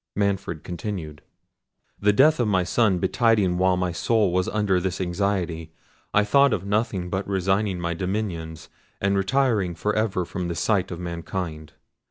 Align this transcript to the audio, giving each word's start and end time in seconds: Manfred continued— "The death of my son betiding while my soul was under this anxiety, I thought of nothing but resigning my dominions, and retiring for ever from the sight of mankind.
Manfred 0.15 0.63
continued— 0.63 1.21
"The 1.99 2.11
death 2.11 2.39
of 2.39 2.47
my 2.47 2.63
son 2.63 2.97
betiding 2.97 3.59
while 3.59 3.77
my 3.77 3.91
soul 3.91 4.31
was 4.33 4.49
under 4.49 4.79
this 4.79 4.99
anxiety, 4.99 5.73
I 6.11 6.23
thought 6.23 6.53
of 6.53 6.65
nothing 6.65 7.11
but 7.11 7.27
resigning 7.27 7.79
my 7.79 7.93
dominions, 7.93 8.67
and 8.99 9.15
retiring 9.15 9.75
for 9.75 9.95
ever 9.95 10.25
from 10.25 10.47
the 10.47 10.55
sight 10.55 10.89
of 10.89 10.99
mankind. 10.99 11.73